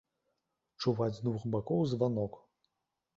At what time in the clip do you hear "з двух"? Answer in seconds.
1.17-1.43